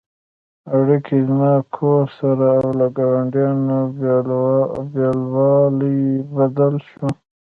[0.77, 3.79] اړیکې «زما کور» سره او له ګاونډیانو
[4.93, 6.01] بېلوالی
[6.35, 7.07] بدل شو.